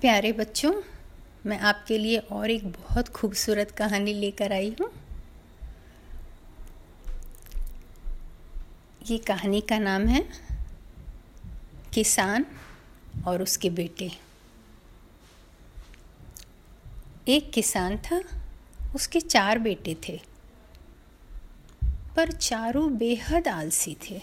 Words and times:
प्यारे 0.00 0.32
बच्चों, 0.32 0.82
मैं 1.46 1.58
आपके 1.58 1.98
लिए 1.98 2.18
और 2.18 2.50
एक 2.50 2.68
बहुत 2.72 3.08
खूबसूरत 3.08 3.70
कहानी 3.70 4.14
लेकर 4.14 4.52
आई 4.52 4.76
हूँ। 4.80 4.90
ये 9.10 9.18
कहानी 9.18 9.60
का 9.60 9.78
नाम 9.78 10.06
है, 10.06 10.28
किसान 11.94 12.46
और 13.26 13.42
उसके 13.42 13.70
बेटे। 13.70 14.10
एक 17.28 17.52
किसान 17.52 17.98
था, 17.98 18.20
उसके 18.94 19.20
चार 19.20 19.58
बेटे 19.58 19.96
थे। 20.08 20.20
पर 22.16 22.32
चारों 22.32 22.98
बेहद 22.98 23.48
आलसी 23.48 23.96
थे। 24.10 24.22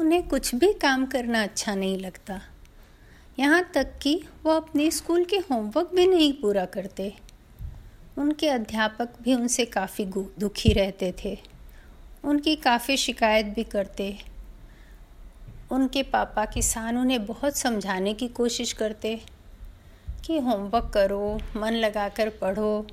उन्हें 0.00 0.28
कुछ 0.28 0.54
भी 0.54 0.72
काम 0.72 1.06
करना 1.06 1.42
अच्छा 1.42 1.74
नहीं 1.74 1.98
लगता। 1.98 2.42
यहाँ 3.38 3.70
तक 3.74 3.98
कि 4.02 4.24
वो 4.44 4.52
अपने 4.52 4.90
स्कूल 4.90 5.24
के 5.24 5.36
होमवर्क 5.36 5.90
भी 5.94 6.06
नहीं 6.06 6.32
पूरा 6.32 6.64
करते। 6.64 7.16
उनके 8.18 8.48
अध्यापक 8.48 9.08
भी 9.22 9.34
उनसे 9.34 9.64
काफ़ी 9.64 10.04
दुखी 10.38 10.72
रहते 10.72 11.14
थे। 11.24 11.38
उनकी 12.24 12.56
काफ़ी 12.56 12.96
शिकायत 12.96 13.46
भी 13.46 13.64
करते। 13.64 14.18
उनके 15.70 16.02
पापा 16.02 16.44
किसान 16.44 16.98
उन्हें 16.98 17.26
बहुत 17.26 17.56
समझाने 17.56 18.14
की 18.14 18.28
कोशिश 18.28 18.72
करते 18.72 19.20
कि 20.24 20.38
होमवर्क 20.38 20.90
करो, 20.94 21.40
मन 21.56 21.72
लगाकर 21.72 22.28
पढ़ो, 22.28 22.86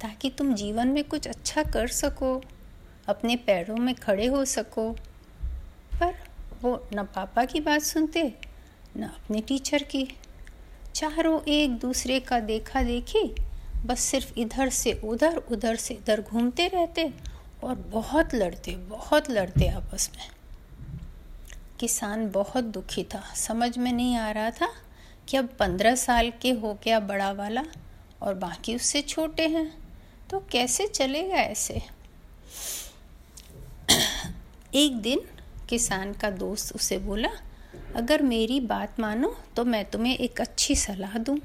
ताकि 0.00 0.30
तुम 0.30 0.54
जीवन 0.54 0.88
में 0.88 1.04
कुछ 1.04 1.28
अच्छा 1.28 1.62
कर 1.62 1.88
सको, 1.88 2.42
अपने 3.06 3.36
पैरों 3.36 3.76
में 3.76 3.94
खड़े 3.94 4.26
हो 4.26 4.44
सको। 4.44 4.92
पर 6.00 6.14
वो 6.62 6.88
न 6.94 7.02
पापा 7.02 7.44
की 7.44 7.60
बात 7.60 7.82
सुनते 7.82 8.49
न 8.96 9.02
अपने 9.02 9.40
टीचर 9.40 9.82
की। 9.82 10.16
चारों 10.94 11.42
एक 11.42 11.78
दूसरे 11.78 12.20
का 12.20 12.40
देखा 12.40 12.82
देखी, 12.82 13.34
बस 13.86 14.00
सिर्फ़ 14.00 14.38
इधर 14.38 14.70
से 14.70 14.92
उधर 15.04 15.36
उधर 15.36 15.76
से 15.76 15.94
इधर 15.94 16.20
घूमते 16.20 16.68
रहते 16.68 17.12
और 17.64 17.74
बहुत 17.74 18.34
लड़ते 18.34 18.76
बहुत 18.76 19.30
लड़ते 19.30 19.68
आपस 19.68 20.10
में। 20.16 20.30
किसान 21.80 22.30
बहुत 22.30 22.64
दुखी 22.64 23.04
था। 23.04 23.34
समझ 23.36 23.78
में 23.78 23.92
नहीं 23.92 24.16
आ 24.16 24.30
रहा 24.30 24.50
था 24.50 24.72
कि 25.28 25.36
अब 25.36 25.48
पंद्रह 25.58 25.94
साल 25.94 26.32
के 26.42 26.50
हो 26.50 26.78
गया 26.84 27.00
बड़ा 27.00 27.32
वाला 27.32 27.64
और 28.22 28.34
बाकी 28.34 28.76
उससे 28.76 29.02
छोटे 29.02 29.48
हैं। 29.48 29.78
तो 30.30 30.40
कैसे 30.40 30.86
चलेगा 30.86 31.36
ऐसे? 31.36 31.82
एक 34.74 34.96
दिन 34.96 35.20
किसान 35.68 36.12
का 36.12 36.30
दोस्त 36.30 36.74
उसे 36.74 36.98
बोला 36.98 37.28
अगर 37.96 38.22
मेरी 38.22 38.58
बात 38.60 39.00
मानो 39.00 39.34
तो 39.56 39.64
मैं 39.64 39.84
तुम्हें 39.84 40.16
एक 40.16 40.40
अच्छी 40.40 40.74
सलाह 40.76 41.16
दूँ। 41.18 41.36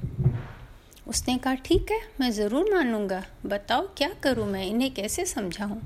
उसने 1.08 1.36
कहा, 1.38 1.54
ठीक 1.54 1.90
है, 1.90 2.00
मैं 2.20 2.30
ज़रूर 2.30 2.70
मानूँगा। 2.74 3.22
बताओ, 3.46 3.86
क्या 3.96 4.08
करूँ 4.22 4.46
मैं? 4.46 4.64
इन्हें 4.66 4.92
कैसे 4.94 5.24
समझाऊँ? 5.26 5.80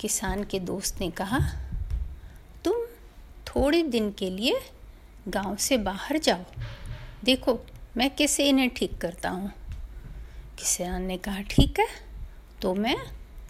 किसान 0.00 0.44
के 0.44 0.58
दोस्त 0.60 1.00
ने 1.00 1.10
कहा, 1.10 1.38
तुम 2.64 2.84
थोड़े 3.46 3.82
दिन 3.82 4.10
के 4.10 4.30
लिए 4.30 4.60
गाँव 5.28 5.56
से 5.56 5.76
बाहर 5.78 6.18
जाओ। 6.18 6.44
देखो, 7.24 7.58
मैं 7.96 8.10
कैसे 8.16 8.48
इन्हें 8.48 8.68
ठीक 8.70 8.96
करता 8.98 9.30
हूँ। 9.30 9.52
किसान 10.58 11.02
ने 11.02 11.16
कहा, 11.16 11.40
ठीक 11.42 11.80
है 11.80 11.86
तो 12.62 12.74
मैं 12.74 12.96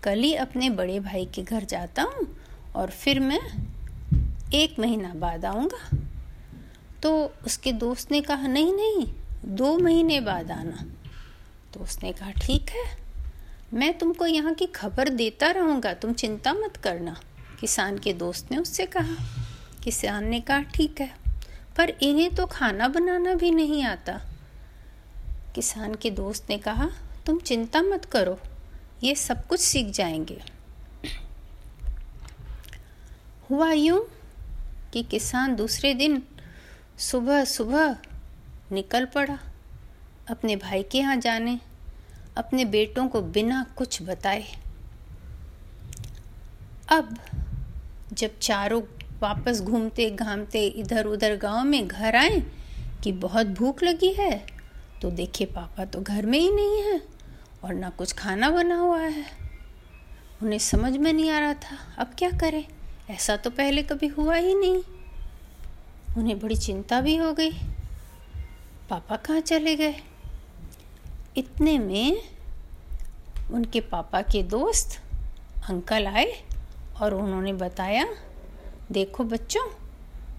कल 0.02 0.18
ही 0.18 0.34
अपने 0.36 0.70
बड़े 0.70 0.98
भाई 1.00 1.26
के 1.26 1.42
घर 1.42 1.64
जाता 1.64 2.02
हूँ 2.02 2.26
और 2.76 2.90
फिर 2.90 3.20
मैं 3.20 3.40
एक 4.54 4.78
महीना 4.78 5.14
बाद 5.14 5.44
आऊँगा। 5.44 5.98
तो 7.02 7.32
उसके 7.46 7.72
दोस्त 7.72 8.10
ने 8.10 8.20
कहा, 8.20 8.46
नहीं 8.46 8.72
नहीं, 8.72 9.14
दो 9.44 9.78
महीने 9.78 10.20
बाद 10.20 10.50
आना। 10.50 10.84
तो 11.74 11.80
उसने 11.80 12.12
कहा, 12.12 12.30
ठीक 12.30 12.70
है, 12.70 12.98
मैं 13.74 13.98
तुमको 13.98 14.26
यहाँ 14.26 14.54
की 14.54 14.66
खबर 14.66 15.08
देता 15.08 15.50
रहूँगा, 15.50 15.94
तुम 15.94 16.12
चिंता 16.12 16.52
मत 16.52 16.76
करना। 16.76 17.20
किसान 17.60 17.98
के 17.98 18.12
दोस्त 18.12 18.50
ने 18.50 18.58
उससे 18.58 18.86
कहा। 18.86 19.16
किसान 19.84 20.24
ने 20.24 20.40
कहा, 20.40 20.62
ठीक 20.62 21.00
है, 21.00 21.10
पर 21.76 21.90
इन्हें 21.90 22.34
तो 22.34 22.46
खाना 22.46 22.88
बनाना 22.88 23.34
भी 23.34 23.50
नहीं 23.50 23.84
आता। 23.84 24.20
किसान 25.54 25.94
के 25.94 26.10
दोस्त 26.10 26.46
ने 26.50 26.58
कहा, 26.58 26.90
तुम 27.26 27.38
चिंता 27.38 27.82
मत 27.82 28.04
करो, 28.04 28.38
ये 29.04 29.14
सब 29.14 29.46
कुछ 29.46 29.60
सीख 29.60 29.86
जाएँगे। 29.86 30.42
हुआ 33.50 33.72
यूँ 33.72 34.06
कि 34.92 35.02
किसान 35.02 35.54
दूसरे 35.56 35.92
दिन 35.94 36.22
सुबह 37.00 37.44
सुबह 37.46 37.96
निकल 38.72 39.04
पड़ा, 39.06 39.38
अपने 40.30 40.56
भाई 40.56 40.82
के 40.82 40.98
यहाँ 40.98 41.16
जाने, 41.16 41.58
अपने 42.36 42.64
बेटों 42.66 43.06
को 43.08 43.20
बिना 43.22 43.64
कुछ 43.76 44.02
बताए। 44.02 44.44
अब 46.88 47.16
जब 48.12 48.38
चारों 48.38 48.80
वापस 49.20 49.60
घूमते 49.62 50.10
घामते 50.10 50.66
इधर 50.66 51.06
उधर 51.06 51.36
गाँव 51.36 51.64
में 51.64 51.86
घर 51.88 52.16
आए 52.16 52.40
कि 53.02 53.12
बहुत 53.14 53.46
भूख 53.48 53.82
लगी 53.82 54.12
है 54.12 54.32
तो 55.02 55.10
देखे 55.10 55.44
पापा 55.46 55.84
तो 55.84 56.00
घर 56.00 56.26
में 56.26 56.38
ही 56.38 56.50
नहीं 56.50 56.82
है 56.82 57.00
और 57.64 57.74
ना 57.74 57.90
कुछ 57.90 58.12
खाना 58.12 58.50
बना 58.50 58.76
हुआ 58.76 58.98
है। 58.98 59.24
उन्हें 60.42 60.58
समझ 60.58 60.96
में 60.96 61.12
नहीं 61.12 61.30
आ 61.30 61.38
रहा 61.38 61.54
था, 61.54 61.76
अब 61.98 62.14
क्या 62.18 62.30
करें? 62.30 62.64
ऐसा 63.10 63.36
तो 63.36 63.50
पहले 63.50 63.82
कभी 63.82 64.06
हुआ 64.06 64.34
ही 64.34 64.54
नहीं। 64.54 64.82
उन्हें 66.18 66.40
बड़ी 66.40 66.56
चिंता 66.56 67.00
भी 67.00 67.16
हो 67.16 67.32
गई। 67.32 67.52
पापा 68.90 69.16
कहाँ 69.16 69.40
चले 69.40 69.76
गए? 69.76 69.94
इतने 71.36 71.78
में 71.78 72.22
उनके 73.52 73.80
पापा 73.80 74.22
के 74.22 74.42
दोस्त, 74.42 75.02
अंकल 75.68 76.06
आए 76.06 76.42
और 77.02 77.14
उन्होंने 77.14 77.52
बताया, 77.52 78.06
देखो 78.92 79.24
बच्चों, 79.24 79.66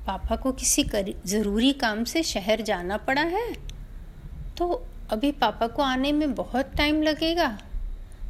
पापा 0.06 0.36
को 0.36 0.52
किसी 0.52 0.84
ज़रूरी 1.26 1.74
काम 1.74 2.04
से 2.04 2.24
शहर 2.24 2.62
जाना 2.62 2.98
पड़ा 2.98 3.22
है। 3.22 3.54
तो 4.58 4.86
अभी 5.10 5.32
पापा 5.32 5.68
को 5.68 5.82
आने 5.82 6.12
में 6.12 6.36
बहुत 6.36 6.72
टाइम 6.78 7.04
लगेगा। 7.04 7.62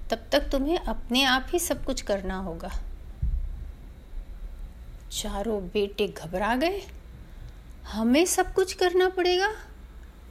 तब 0.09 0.25
तक 0.31 0.40
तुम्हें 0.40 0.78
अपने 0.78 1.23
आप 1.23 1.47
ही 1.50 1.59
सब 1.59 1.85
कुछ 1.85 2.02
करना 2.02 2.38
होगा। 2.38 2.72
चारों 5.11 5.63
बेटे 5.63 6.07
घबरा 6.07 6.55
गए। 6.55 6.81
हमें 7.88 8.25
सब 8.25 8.53
कुछ 8.53 8.73
करना 8.73 9.09
पड़ेगा, 9.09 9.47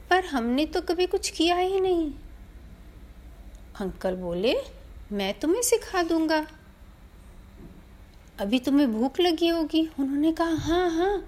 पर 0.09 0.25
हमने 0.25 0.65
तो 0.65 0.81
कभी 0.81 1.05
कुछ 1.05 1.29
किया 1.29 1.55
ही 1.55 1.79
नहीं। 1.79 2.13
अंकल 3.81 4.15
बोले, 4.15 4.55
मैं 5.11 5.39
तुम्हें 5.39 5.61
सिखा 5.61 6.03
दूँगा। 6.03 6.47
अभी 8.39 8.59
तुम्हें 8.59 8.93
भूख 8.93 9.19
लगी 9.19 9.47
होगी। 9.47 9.89
उन्होंने 9.99 10.31
कहा 10.31 10.55
हाँ 10.55 10.89
हाँ। 10.89 11.25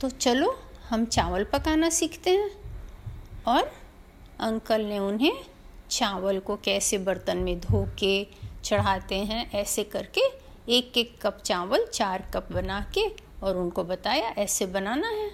तो 0.00 0.10
चलो, 0.10 0.58
हम 0.88 1.04
चावल 1.04 1.44
पकाना 1.44 1.90
सीखते 1.90 2.30
हैं। 2.30 2.50
और 3.46 3.72
अंकल 4.40 4.80
ने 4.80 4.98
उन्हें 4.98 5.44
चावल 5.90 6.38
को 6.38 6.56
कैसे 6.56 6.98
बर्तन 6.98 7.36
में 7.36 7.60
धो 7.60 7.88
के 7.98 8.26
चढ़ाते 8.64 9.14
हैं, 9.14 9.52
ऐसे 9.52 9.84
करके 9.84 10.41
एक 10.68 10.98
एक 10.98 11.18
कप 11.22 11.42
चावल 11.44 11.86
चार 11.94 12.30
कप 12.34 12.52
बना 12.52 12.86
के 12.94 13.08
और 13.42 13.56
उनको 13.56 13.84
बताया, 13.84 14.28
ऐसे 14.28 14.66
बनाना 14.66 15.08
है। 15.08 15.30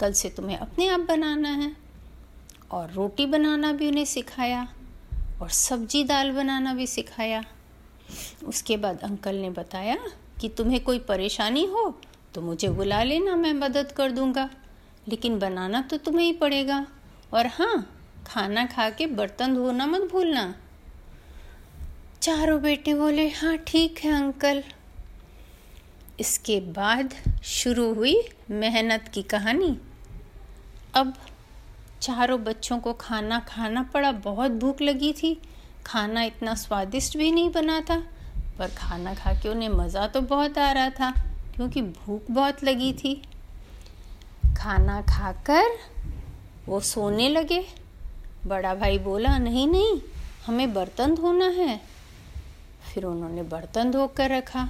कल 0.00 0.12
से 0.12 0.28
तुम्हें 0.30 0.56
अपने 0.56 0.88
आप 0.88 1.00
बनाना 1.00 1.48
है। 1.48 1.76
और 2.70 2.90
रोटी 2.90 3.26
बनाना 3.26 3.72
भी 3.72 3.88
उन्हें 3.88 4.04
सिखाया 4.04 4.68
और 5.42 5.48
सब्ज़ी 5.48 6.04
दाल 6.04 6.30
बनाना 6.30 6.74
भी 6.74 6.86
सिखाया। 6.86 7.44
उसके 8.44 8.76
बाद 8.76 9.00
अंकल 9.00 9.36
ने 9.36 9.50
बताया 9.50 9.98
कि, 10.40 10.48
तुम्हें 10.48 10.84
कोई 10.84 10.98
परेशानी 10.98 11.64
हो 11.64 12.00
तो 12.34 12.42
मुझे 12.42 12.68
बुला 12.68 13.02
लेना, 13.02 13.36
मैं 13.36 13.52
मदद 13.52 13.92
कर 13.92 14.10
दूँगा। 14.10 14.50
लेकिन 15.08 15.38
बनाना 15.38 15.80
तो 15.82 15.96
तुम्हें 15.96 16.26
ही 16.26 16.32
पड़ेगा। 16.32 16.86
और 17.34 17.46
हाँ 17.46 17.92
खाना 18.26 18.66
खा 18.66 18.90
के 18.90 19.06
बर्तन 19.06 19.54
धोना 19.54 19.86
मत 19.86 20.00
भूलना। 20.00 20.54
चारों 22.22 22.60
बेटे 22.62 22.94
बोले 22.94 23.28
हाँ 23.30 23.56
ठीक 23.66 23.98
है 23.98 24.12
अंकल। 24.12 24.62
इसके 26.20 26.58
बाद 26.72 27.14
शुरू 27.44 27.92
हुई 27.94 28.16
मेहनत 28.52 29.08
की 29.14 29.22
कहानी। 29.24 29.76
अब 30.94 31.12
चारों 32.02 32.42
बच्चों 32.44 32.78
को 32.78 32.92
खाना 32.92 33.38
खाना 33.48 33.82
पड़ा, 33.94 34.12
बहुत 34.12 34.50
भूख 34.52 34.80
लगी 34.82 35.12
थी। 35.12 35.34
खाना 35.86 36.22
इतना 36.22 36.54
स्वादिष्ट 36.54 37.16
भी 37.16 37.30
नहीं 37.32 37.50
बना 37.52 37.80
था, 37.80 38.02
पर 38.58 38.70
खाना 38.70 39.14
खा 39.14 39.32
के 39.32 39.48
उन्हें 39.48 39.68
मज़ा 39.68 40.06
तो 40.06 40.20
बहुत 40.22 40.58
आ 40.58 40.70
रहा 40.72 40.90
था, 40.90 41.10
क्योंकि 41.56 41.82
भूख 41.82 42.30
बहुत 42.30 42.64
लगी 42.64 42.92
थी। 42.94 43.14
खाना 44.58 45.00
खाकर 45.08 45.78
वो 46.66 46.80
सोने 46.82 47.28
लगे। 47.28 47.64
बड़ा 48.46 48.74
भाई 48.74 48.98
बोला, 48.98 49.38
नहीं 49.38 49.66
नहीं, 49.68 50.00
हमें 50.46 50.72
बर्तन 50.74 51.14
धोना 51.14 51.48
है। 51.54 51.80
फिर 52.96 53.04
उन्होंने 53.04 53.42
बर्तन 53.42 53.90
धो 53.90 54.06
कर 54.06 54.30
रखा। 54.30 54.60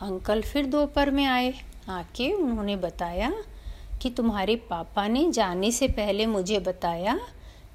अंकल 0.00 0.42
फिर 0.42 0.66
दोपहर 0.66 1.10
में 1.10 1.24
आए। 1.24 1.52
आके 1.88 2.32
उन्होंने 2.32 2.76
बताया 2.76 3.32
कि 4.02 4.10
तुम्हारे 4.10 4.56
पापा 4.56 5.06
ने 5.08 5.30
जाने 5.32 5.70
से 5.70 5.88
पहले 5.88 6.26
मुझे 6.26 6.58
बताया 6.58 7.18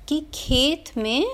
कि 0.08 0.20
खेत 0.34 0.98
में 0.98 1.26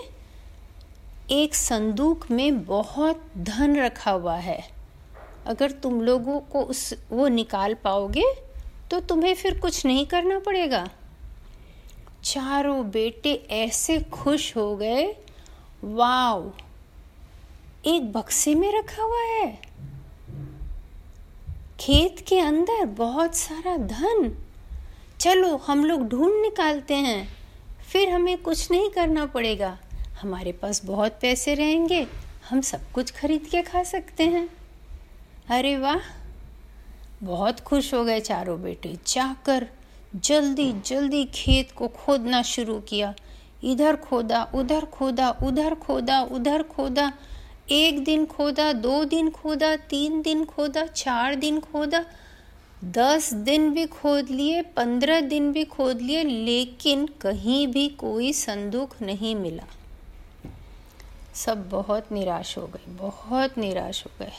एक 1.31 1.55
संदूक 1.55 2.31
में 2.31 2.65
बहुत 2.65 3.25
धन 3.37 3.75
रखा 3.75 4.11
हुआ 4.11 4.35
है। 4.35 4.61
अगर 5.45 5.71
तुम 5.71 6.01
लोगों 6.01 6.39
को 6.39 6.61
उस, 6.61 6.93
वो 7.11 7.27
निकाल 7.27 7.73
पाओगे 7.73 8.25
तो 8.91 8.99
तुम्हें 8.99 9.35
फिर 9.35 9.59
कुछ 9.59 9.85
नहीं 9.85 10.05
करना 10.05 10.39
पड़ेगा। 10.39 10.89
चारों 12.23 12.89
बेटे 12.91 13.33
ऐसे 13.49 13.99
खुश 14.01 14.55
हो 14.57 14.75
गए 14.75 15.15
वाव 15.83 16.53
एक 17.87 18.11
बक्से 18.11 18.55
में 18.55 18.79
रखा 18.79 19.03
हुआ 19.03 19.21
है। 19.21 19.61
खेत 21.79 22.25
के 22.27 22.39
अंदर 22.39 22.85
बहुत 22.85 23.35
सारा 23.35 23.77
धन। 23.77 24.45
चलो, 25.19 25.57
हम 25.57 25.85
लोग 25.85 26.07
ढूंढ 26.07 26.41
निकालते 26.41 26.93
हैं। 26.93 27.29
फिर 27.91 28.09
हमें 28.09 28.37
कुछ 28.37 28.71
नहीं 28.71 28.89
करना 28.89 29.25
पड़ेगा। 29.25 29.79
हमारे 30.21 30.51
पास 30.51 30.85
बहुत 30.85 31.11
पैसे 31.21 31.53
रहेंगे। 31.53 32.07
हम 32.49 32.61
सब 32.61 32.91
कुछ 32.91 33.11
खरीद 33.11 33.41
के 33.51 33.61
खा 33.61 33.83
सकते 33.83 34.23
हैं। 34.23 34.49
अरे 35.47 35.77
वाह! 35.77 35.99
बहुत 37.23 37.59
खुश 37.59 37.93
हो 37.93 38.05
गए 38.05 38.19
चारों 38.19 38.61
बेटे। 38.61 38.97
जाकर 39.07 39.67
जल्दी 40.15 40.73
जल्दी 40.73 41.25
खेत 41.25 41.71
को 41.71 41.87
खोदना 41.87 42.41
शुरू 42.41 42.79
किया। 42.79 43.15
इधर 43.63 43.95
खोदा, 43.95 44.51
उधर 44.55 44.85
खोदा 44.85 45.29
उधर 45.43 45.75
खोदा 45.75 46.21
उधर 46.21 46.63
खोदा। 46.63 47.13
एक 47.71 48.03
दिन 48.03 48.25
खोदा, 48.25 48.73
दो 48.73 49.05
दिन 49.05 49.29
खोदा, 49.29 49.75
तीन 49.75 50.21
दिन 50.21 50.45
खोदा, 50.45 50.85
चार 50.85 51.35
दिन 51.35 51.59
खोदा, 51.59 52.05
दस 52.83 53.33
दिन 53.33 53.71
भी 53.71 53.85
खोद 53.85 54.29
लिए, 54.29 54.61
पंद्रह 54.61 55.21
दिन 55.21 55.51
भी 55.51 55.65
खोद 55.65 56.01
लिए, 56.01 56.23
लेकिन 56.23 57.07
कहीं 57.07 57.67
भी 57.67 57.89
कोई 57.89 58.33
संदूक 58.33 58.95
नहीं 59.01 59.35
मिला। 59.35 59.63
सब 61.33 61.69
बहुत 61.69 62.11
निराश 62.11 62.57
हो 62.57 62.67
गए, 62.67 62.91
बहुत 62.91 63.57
निराश 63.57 64.05
हो 64.05 64.11
गए। 64.19 64.31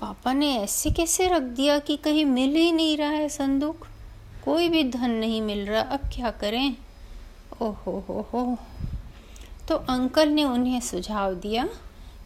पापा 0.00 0.32
ने 0.32 0.56
ऐसे 0.56 0.90
कैसे 0.90 1.28
रख 1.28 1.42
दिया 1.42 1.78
कि 1.78 1.96
कहीं 1.96 2.24
मिल 2.24 2.56
ही 2.56 2.72
नहीं 2.72 2.96
रहा 2.96 3.10
है 3.10 3.28
संदूक? 3.28 3.86
कोई 4.44 4.68
भी 4.68 4.84
धन 4.84 5.10
नहीं 5.10 5.42
मिल 5.42 5.66
रहा, 5.66 5.82
अब 5.82 6.00
क्या 6.00 6.30
करें? 6.30 6.76
ओहो 7.62 8.04
हो 8.08 8.28
हो 8.32 8.58
तो 9.68 9.76
अंकल 9.76 10.28
ने 10.28 10.44
उन्हें 10.44 10.80
सुझाव 10.80 11.34
दिया 11.34 11.68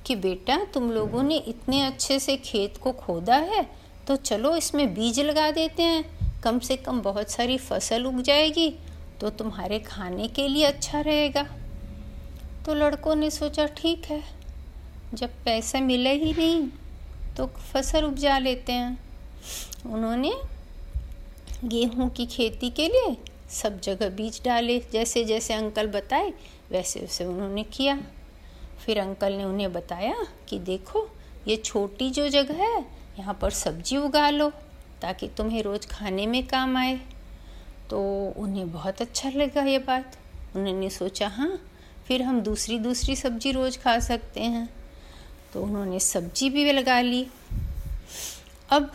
कि 0.07 0.17
बेटा 0.17 0.57
तुम 0.75 0.91
लोगों 0.93 1.23
ने 1.23 1.37
इतने 1.49 1.81
अच्छे 1.83 2.19
से 2.19 2.37
खेत 2.37 2.77
को 2.77 2.93
खोदा 2.95 3.37
है 3.47 3.67
तो 4.09 4.17
चलो 4.17 4.55
इसमें 4.57 4.95
बीज 4.95 5.21
लगा 5.21 5.51
देते 5.51 5.83
हैं। 5.83 6.05
कम 6.43 6.59
से 6.59 6.77
कम 6.77 7.01
बहुत 7.03 7.31
सारी 7.31 7.59
फ़सल 7.59 8.05
उग 8.07 8.21
जाएगी 8.23 8.69
तो 9.21 9.31
तुम्हारे 9.33 9.79
खाने 9.81 10.29
के 10.29 10.47
लिए 10.49 10.65
अच्छा 10.65 11.01
रहेगा। 11.01 11.47
तो 12.67 12.75
लड़कों 12.75 13.15
ने 13.15 13.31
सोचा, 13.31 13.67
ठीक 13.69 14.05
है, 14.05 14.23
जब 15.15 15.31
पैसा 15.45 15.81
मिले 15.81 16.13
ही 16.15 16.33
नहीं 16.33 16.69
तो 17.37 17.47
फ़सल 17.73 18.05
उपजा 18.05 18.39
लेते 18.39 18.73
हैं। 18.73 18.99
उन्होंने 19.87 20.33
गेहूँ 21.65 22.09
की 22.09 22.27
खेती 22.27 22.71
के 22.71 22.89
लिए 22.89 23.17
सब 23.53 23.81
जगह 23.81 24.11
बीज 24.11 24.41
डाले 24.45 24.79
जैसे 24.93 25.25
जैसे 25.25 25.55
अंकल 25.55 25.87
बताए 25.89 26.33
वैसे 26.71 27.01
वैसे 27.01 27.25
उन्होंने 27.25 27.63
किया। 27.73 27.99
फिर 28.85 28.99
अंकल 29.01 29.33
ने 29.33 29.45
उन्हें 29.45 29.73
बताया 29.73 30.17
कि 30.49 30.59
देखो, 30.59 31.09
ये 31.49 31.57
छोटी 31.57 32.11
जो 32.11 32.29
जगह 32.29 32.63
है, 32.65 32.85
यहाँ 33.19 33.39
पर 33.43 33.51
सब्ज़ी 33.51 33.97
उगा 33.97 34.31
लो, 34.31 34.51
ताकि 35.03 35.29
तुम्हें 35.29 35.63
रोज़ 35.63 35.87
खाने 35.87 36.27
में 36.27 36.47
काम 36.47 36.77
आए। 36.77 37.01
तो 37.91 38.01
उन्हें 38.37 38.73
बहुत 38.73 39.03
अच्छा 39.03 39.31
लगा 39.31 39.63
ये 39.63 39.79
बात। 39.79 40.17
उन्होंने 40.57 40.91
सोचा 40.91 41.29
हाँ 41.29 41.61
फिर 42.09 42.23
हम 42.23 42.41
दूसरी 42.41 42.79
दूसरी 42.79 43.17
सब्ज़ी 43.17 43.53
रोज़ 43.53 43.79
खा 43.79 43.99
सकते 43.99 44.41
हैं। 44.41 44.69
तो 45.53 45.63
उन्होंने 45.63 46.01
सब्ज़ी 46.01 46.51
भी 46.51 46.73
लगा 46.73 47.01
ली। 47.01 47.27
अब 48.71 48.91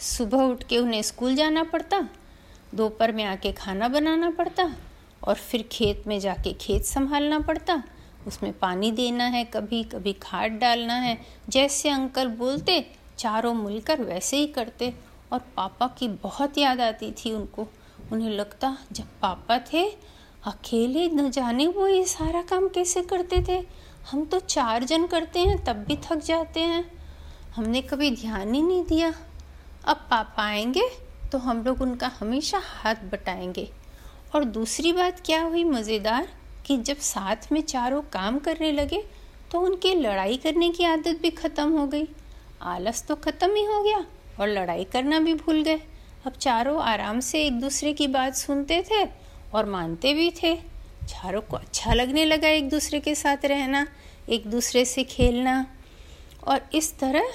सुबह 0.00 0.42
उठ 0.42 0.62
के 0.62 0.78
उन्हें 0.78 1.02
स्कूल 1.02 1.34
जाना 1.34 1.64
पड़ता, 1.64 2.08
दोपहर 2.74 3.12
में 3.12 3.24
आके 3.24 3.52
खाना 3.52 3.88
बनाना 3.88 4.30
पड़ता, 4.30 4.74
और 5.22 5.34
फिर 5.34 5.68
खेत 5.72 6.06
में 6.06 6.18
जाके 6.20 6.52
खेत 6.52 6.84
संभालना 6.84 7.38
पड़ता। 7.38 7.82
उसमें 8.26 8.58
पानी 8.58 8.90
देना 8.90 9.24
है, 9.24 9.44
कभी 9.44 9.84
कभी 9.84 10.12
खाद 10.12 10.50
डालना 10.50 10.94
है। 10.94 11.18
जैसे 11.48 11.88
अंकल 11.88 12.28
बोलते, 12.28 12.90
चारों 13.18 13.54
मिलकर 13.54 14.02
वैसे 14.02 14.36
ही 14.36 14.46
करते। 14.46 14.94
और 15.32 15.38
पापा 15.56 15.86
की 15.88 16.08
बहुत 16.08 16.58
याद 16.58 16.80
आती 16.80 17.12
थी 17.12 17.32
उनको। 17.32 17.68
उन्हें 18.12 18.30
लगता, 18.30 18.78
जब 18.92 19.04
पापा 19.22 19.58
थे, 19.58 19.90
अकेले 20.44 21.08
न 21.08 21.30
जाने 21.30 21.66
वो 21.66 21.86
ये 21.88 22.04
सारा 22.04 22.42
काम 22.42 22.68
कैसे 22.68 23.02
करते 23.02 23.44
थे? 23.48 23.66
हम 24.10 24.24
तो 24.24 24.40
चार 24.40 24.84
जन 24.84 25.06
करते 25.06 25.40
हैं, 25.40 25.64
तब 25.64 25.72
भी 25.72 25.96
थक 25.96 26.16
जाते 26.16 26.60
हैं। 26.60 26.90
हमने 27.56 27.82
कभी 27.82 28.10
ध्यान 28.10 28.54
ही 28.54 28.62
नहीं 28.62 28.84
दिया। 28.84 29.14
अब 29.84 29.96
पापा 29.96 30.42
आएँगे 30.42 30.88
तो 31.32 31.38
हम 31.38 31.64
लोग 31.64 31.80
उनका 31.80 32.10
हमेशा 32.20 32.60
हाथ 32.64 32.94
बटाएँगे। 32.94 33.70
और 34.34 34.44
दूसरी 34.44 34.92
बात, 34.92 35.22
क्या 35.24 35.42
हुई 35.42 35.64
मज़ेदार? 35.64 36.28
कि 36.66 36.76
जब 36.78 36.96
साथ 36.96 37.50
में 37.52 37.60
चारों 37.62 38.00
काम 38.12 38.38
करने 38.38 38.72
लगे 38.72 39.02
तो 39.52 39.60
उनकी 39.60 39.94
लड़ाई 39.94 40.36
करने 40.36 40.68
की 40.70 40.84
आदत 40.84 41.18
भी 41.22 41.30
ख़त्म 41.30 41.70
हो 41.70 41.86
गई। 41.86 42.08
आलस 42.62 43.02
तो 43.02 43.14
ख़त्म 43.16 43.54
ही 43.54 43.64
हो 43.64 43.82
गया 43.82 44.04
और 44.40 44.48
लड़ाई 44.48 44.84
करना 44.84 45.18
भी 45.20 45.34
भूल 45.34 45.62
गए। 45.62 45.80
अब 46.26 46.32
चारों 46.32 46.80
आराम 46.82 47.20
से 47.20 47.42
एक 47.42 47.60
दूसरे 47.60 47.92
की 47.92 48.06
बात 48.08 48.34
सुनते 48.34 48.82
थे 48.82 49.04
और 49.54 49.66
मानते 49.66 50.14
भी 50.14 50.30
थे। 50.42 50.54
चारों 51.08 51.40
को 51.40 51.56
अच्छा 51.56 51.94
लगने 51.94 52.24
लगा 52.24 52.48
एक 52.48 52.68
दूसरे 52.68 53.00
के 53.00 53.14
साथ 53.14 53.44
रहना, 53.44 53.86
एक 54.28 54.46
दूसरे 54.46 54.84
से 54.84 55.04
खेलना। 55.04 55.66
और 56.44 56.60
इस 56.74 56.98
तरह 56.98 57.32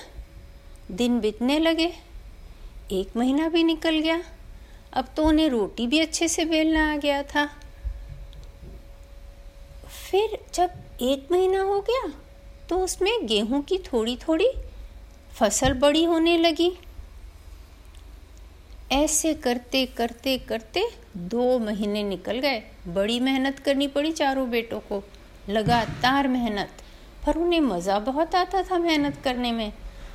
दिन 0.91 1.19
बीतने 1.19 1.59
लगे। 1.59 1.93
एक 2.91 3.17
महीना 3.17 3.47
भी 3.49 3.63
निकल 3.63 3.99
गया। 3.99 4.21
अब 4.93 5.07
तो 5.17 5.23
उन्हें 5.23 5.49
रोटी 5.49 5.87
भी 5.87 5.99
अच्छे 5.99 6.27
से 6.27 6.45
बेलना 6.45 6.91
आ 6.93 6.95
गया 6.97 7.21
था। 7.23 7.49
फिर 10.09 10.37
जब 10.53 10.69
एक 11.01 11.27
महीना 11.31 11.61
हो 11.61 11.79
गया 11.81 12.11
तो 12.69 12.77
उसमें 12.77 13.25
गेहूँ 13.27 13.61
की 13.61 13.77
थोड़ी 13.77 14.15
थोड़ी 14.17 14.49
फ़सल 15.33 15.73
बड़ी 15.73 16.03
होने 16.03 16.37
लगी। 16.37 16.71
ऐसे 18.91 19.33
करते 19.33 19.85
करते 19.85 20.37
करते 20.37 20.83
दो 21.17 21.59
महीने 21.59 22.03
निकल 22.03 22.39
गए। 22.39 22.63
बड़ी 22.87 23.19
मेहनत 23.19 23.59
करनी 23.59 23.87
पड़ी 23.87 24.11
चारों 24.11 24.49
बेटों 24.49 24.79
को। 24.79 25.03
लगातार 25.49 26.27
मेहनत। 26.27 26.81
पर 27.25 27.37
उन्हें 27.37 27.61
मज़ा 27.61 27.99
बहुत 27.99 28.35
आता 28.35 28.61
था 28.63 28.77
मेहनत 28.77 29.21
करने 29.23 29.51
में। 29.51 29.71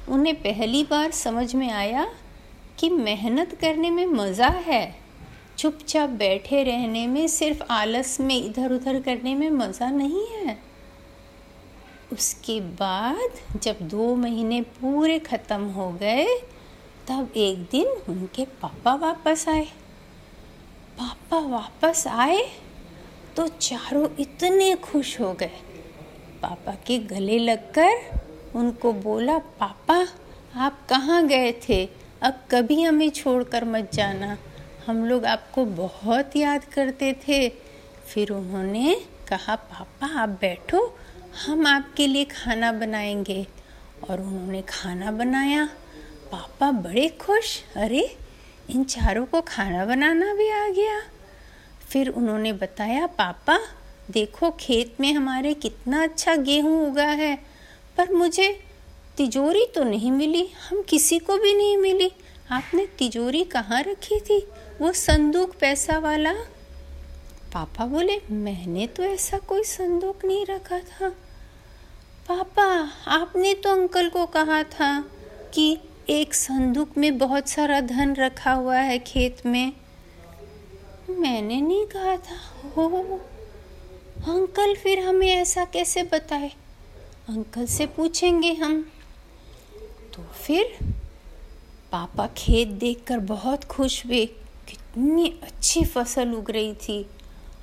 उन्हें 0.09 0.35
पहली 0.35 0.83
बार 0.85 1.11
समझ 1.11 1.55
में 1.55 1.71
आया 1.71 2.07
कि 2.79 2.89
मेहनत 2.91 3.55
करने 3.61 3.91
में 3.91 4.07
मज़ा 4.07 4.49
है। 4.49 5.04
चुपचाप 5.59 6.11
बैठे 6.11 6.63
रहने 6.63 7.07
में, 7.07 7.27
सिर्फ़ 7.29 7.63
आलस 7.71 8.19
में 8.21 8.37
इधर 8.37 8.73
उधर 8.73 9.01
करने 9.01 9.35
में 9.35 9.51
मज़ा 9.51 9.91
नहीं 9.91 10.27
है। 10.29 10.57
उसके 12.13 12.61
बाद 12.61 13.59
जब 13.63 13.79
दो 13.83 14.15
महीने 14.17 14.61
पूरे 14.61 15.19
ख़त्म 15.19 15.65
हो 15.69 15.91
गए, 15.93 16.27
तब 17.09 17.33
एक 17.37 17.59
दिन 17.71 17.87
उनके 18.09 18.45
पापा 18.63 18.95
वापस 18.97 19.45
आए। 19.49 19.65
पापा 20.99 21.39
वापस 21.49 22.07
आए 22.07 22.43
तो 23.37 23.47
चारों 23.49 24.09
इतने 24.21 24.75
खुश 24.77 25.19
हो 25.21 25.33
गए। 25.33 25.61
पापा 26.43 26.73
के 26.87 26.99
गले 26.99 27.39
लगकर 27.39 28.23
उनको 28.55 28.93
बोला, 28.93 29.39
पापा, 29.39 30.07
आप 30.57 30.87
कहाँ 30.89 31.27
गए 31.27 31.53
थे? 31.69 31.85
अब 32.23 32.45
कभी 32.51 32.83
हमें 32.83 33.09
छोड़कर 33.11 33.65
मत 33.65 33.91
जाना। 33.95 34.37
हम 34.87 35.05
लोग 35.05 35.25
आपको 35.25 35.65
बहुत 35.65 36.37
याद 36.37 36.65
करते 36.65 37.13
थे। 37.13 37.49
फिर 38.07 38.31
उन्होंने 38.31 38.97
कहा, 39.29 39.55
पापा, 39.55 40.07
आप 40.07 40.29
बैठो, 40.29 40.99
हम 41.47 41.67
आपके 41.67 42.07
लिए 42.07 42.25
खाना 42.25 42.73
बनाएँगे। 42.73 43.47
और 44.11 44.21
उन्होंने 44.21 44.63
खाना 44.63 45.11
बनाया। 45.11 45.67
पापा 46.33 46.71
बड़े 46.71 47.09
खुश। 47.09 47.63
अरे, 47.77 48.17
इन 48.71 48.85
चारों 48.85 49.27
को 49.27 49.41
खाना 49.41 49.85
बनाना 49.85 50.35
भी 50.35 50.51
आ 50.51 50.69
गया। 50.69 51.01
फिर 51.89 52.09
उन्होंने 52.09 52.53
बताया, 52.53 53.07
पापा, 53.07 53.61
देखो, 54.11 54.51
खेत 54.51 55.01
में 55.01 55.13
हमारे 55.13 55.55
कितना 55.55 56.03
अच्छा 56.03 56.37
गेहूँ 56.37 56.91
उगा 56.91 57.07
है, 57.07 57.39
पर 57.97 58.13
मुझे 58.13 58.61
तिजोरी 59.17 59.67
तो 59.75 59.85
नहीं 59.85 60.11
मिली, 60.11 60.49
हम 60.69 60.83
किसी 60.83 61.19
को 61.19 61.39
भी 61.39 61.55
नहीं 61.55 61.77
मिली। 61.77 62.13
आपने 62.51 62.87
तिजोरी 62.87 63.45
कहाँ 63.45 63.83
रखी 63.83 64.21
थी? 64.21 64.47
वो 64.81 64.93
संदूक 64.93 65.55
पैसा 65.61 65.99
वाला? 65.99 66.33
पापा 67.53 67.87
बोले, 67.87 68.21
मैंने 68.31 68.87
तो 68.87 69.03
ऐसा 69.03 69.39
कोई 69.39 69.65
संदूक 69.65 70.25
नहीं 70.25 70.47
रखा 70.47 70.79
था। 70.79 71.09
पापा, 72.29 72.65
आपने 73.07 73.55
तो 73.55 73.73
अंकल 73.73 74.09
को 74.09 74.27
कहा 74.27 74.63
था 74.63 75.11
कि 75.55 75.79
एक 76.09 76.35
संदूक 76.35 76.99
में 76.99 77.19
बहुत 77.19 77.49
सारा 77.49 77.81
धन 77.81 78.15
रखा 78.15 78.53
हुआ 78.53 78.77
है 78.77 78.99
खेत 78.99 79.47
में। 79.47 79.73
मैंने 81.11 81.61
नहीं 81.61 81.87
कहा 81.87 82.17
था। 82.17 82.69
हो, 82.77 83.21
अंकल 84.19 84.75
फिर 84.75 84.99
हमें 84.99 85.29
ऐसा 85.29 85.65
कैसे 85.65 86.03
बताए? 86.03 86.49
अंकल 87.29 87.67
से 87.67 87.87
पूछेंगे 87.87 88.53
हम। 88.53 88.93
तो 90.17 90.23
फिर 90.23 90.79
पापा 91.93 92.27
खेत 92.27 92.69
देखकर 92.69 93.19
बहुत 93.19 93.65
खुश 93.65 94.07
हुए। 94.07 94.29
कितनी 94.95 95.41
अच्छी 95.43 95.85
फ़सल 95.85 96.33
उग 96.33 96.51
रही 96.51 96.75
थी। 96.75 97.07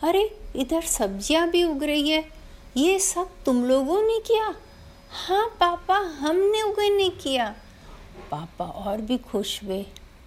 अरे, 0.04 0.40
इधर 0.56 0.82
सब्ज़ियाँ 0.82 1.50
भी 1.50 1.64
उग 1.64 1.84
रही 1.84 2.10
है। 2.10 2.30
ये 2.78 3.00
सब 3.00 3.30
तुम 3.46 3.66
लोगों 3.66 4.02
ने 4.02 4.20
किया? 4.20 4.56
हाँ 5.12 5.48
पापा, 5.48 5.96
हमने 5.96 6.62
उगे 6.62 6.90
उगने 6.90 7.10
किया। 7.10 7.56
पापा 8.32 8.66
और 8.66 9.02
भी 9.02 9.18
खुश 9.18 9.64
हुए। 9.64 9.82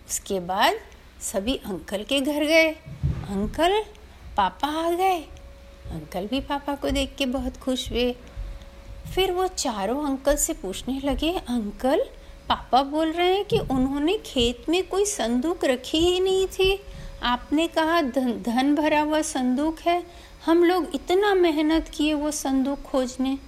उसके 0.08 0.40
बाद 0.40 0.74
सभी 1.20 1.56
अंकल 1.56 2.02
के 2.02 2.20
घर 2.20 2.44
गए। 2.44 2.68
अंकल, 3.28 3.84
पापा 4.36 4.68
आ 4.68 4.90
गए। 4.90 5.20
अंकल 5.90 6.26
भी 6.26 6.40
पापा 6.40 6.74
को 6.74 6.90
देख 6.90 7.14
के 7.18 7.26
बहुत 7.26 7.56
खुश 7.56 7.90
हुए। 7.90 8.16
फिर 9.14 9.32
वो 9.32 9.46
चारों 9.46 10.04
अंकल 10.04 10.36
से 10.36 10.52
पूछने 10.52 11.00
लगे, 11.04 11.32
अंकल 11.32 12.04
पापा 12.48 12.82
बोल 12.82 13.12
रहे 13.12 13.34
हैं 13.34 13.44
कि 13.44 13.58
उन्होंने 13.58 14.16
खेत 14.18 14.68
में 14.68 14.82
कोई 14.88 15.04
संदूक 15.04 15.64
रखी 15.64 15.98
ही 15.98 16.20
नहीं 16.20 16.46
थी। 16.46 16.80
आपने 17.22 17.66
कहा, 17.68 18.00
धन 18.02 18.42
धन 18.42 18.74
भरा 18.74 19.00
हुआ 19.00 19.20
संदूक 19.22 19.80
है। 19.80 20.02
हम 20.44 20.64
लोग 20.64 20.88
इतना 20.94 21.34
मेहनत 21.34 21.88
किए 21.88 22.14
वो 22.14 22.30
संदूक 22.30 22.82
खोजने। 22.82 23.38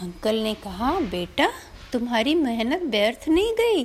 अंकल 0.00 0.36
ने 0.36 0.54
कहा, 0.54 0.92
बेटा, 1.00 1.48
तुम्हारी 1.92 2.34
मेहनत 2.34 2.82
व्यर्थ 2.82 3.28
नहीं 3.28 3.52
गई। 3.52 3.84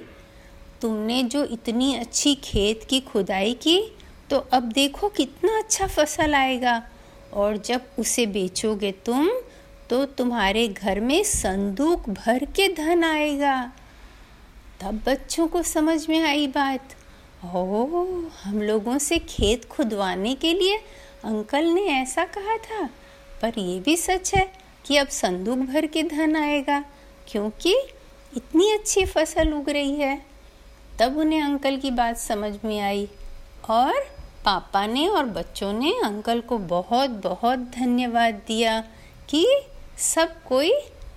तुमने 0.82 1.24
जो 1.24 1.44
इतनी 1.46 1.94
अच्छी 1.96 2.36
खेत 2.36 2.84
की 2.84 3.00
खुदाई 3.02 3.54
की 3.54 3.82
तो 4.30 4.38
अब 4.54 4.64
देखो 4.64 5.10
कितना 5.10 5.58
अच्छा 5.58 5.88
फ़सल 5.88 6.34
आएगा। 6.34 6.82
और 7.34 7.58
जब 7.58 7.82
उसे 8.00 8.26
बेचोगे 8.26 8.92
तुम 8.92 9.30
तो 9.92 10.06
तुम्हारे 10.06 10.68
घर 10.68 11.00
में 11.00 11.24
संदूक 11.24 12.10
भर 12.10 12.46
के 12.46 12.68
धन 12.68 13.04
आएगा। 13.04 13.72
तब 14.82 15.02
बच्चों 15.08 15.48
को 15.48 15.64
समझ 15.64 16.10
में 16.10 16.24
आई 16.24 16.48
बात। 16.48 16.94
ओ 17.56 18.04
हम 18.44 18.62
लोगों 18.62 18.98
से 18.98 19.18
खेत 19.20 19.66
खुदवाने 19.66 20.34
के 20.36 20.54
लिए 20.54 20.78
अंकल 21.24 21.66
ने 21.66 21.82
ऐसा 21.82 22.26
कहा 22.26 22.58
था। 22.58 22.90
पर 23.42 23.60
यह 23.60 23.82
भी 23.82 23.98
सच 23.98 24.34
है 24.36 24.54
कि 24.86 24.98
अब 24.98 25.08
संदूक 25.08 25.58
भर 25.58 25.86
के 25.86 26.04
धन 26.04 26.36
आएगा, 26.36 26.80
क्योंकि 27.28 27.76
इतनी 28.38 28.72
अच्छी 28.72 29.06
फ़सल 29.06 29.54
उग 29.54 29.70
रही 29.70 29.96
है। 29.96 30.22
तब 31.00 31.18
उन्हें 31.18 31.42
अंकल 31.42 31.78
की 31.78 31.92
बात 31.92 32.18
समझ 32.18 32.54
में 32.66 32.80
आई 32.80 33.08
और 33.70 34.00
पापा 34.46 34.86
ने 34.86 35.08
और 35.08 35.26
बच्चों 35.26 35.74
ने 35.74 35.94
अंकल 36.04 36.42
को 36.42 36.58
बहुत 36.58 37.10
बहुत 37.10 37.60
धन्यवाद 37.60 38.42
दिया 38.48 38.80
कि 39.30 39.46
सब 40.02 40.44
कोई 40.44 40.72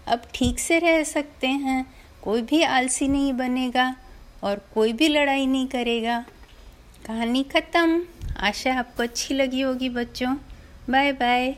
अब 0.08 0.22
ठीक 0.34 0.58
से 0.58 0.78
रह 0.78 1.02
सकते 1.04 1.46
हैं, 1.46 1.84
कोई 2.22 2.42
भी 2.42 2.62
आलसी 2.62 3.08
नहीं 3.08 3.32
बनेगा 3.32 3.94
और 4.42 4.60
कोई 4.74 4.92
भी 4.92 5.08
लड़ाई 5.08 5.46
नहीं 5.46 5.66
करेगा। 5.66 6.18
कहानी 7.06 7.42
ख़त्म। 7.44 8.02
आशा 8.38 8.74
आपको 8.74 9.02
अच्छी 9.02 9.34
लगी 9.34 9.60
होगी 9.60 9.88
बच्चों। 9.90 10.34
Bye 10.90 11.12
bye 11.12 11.54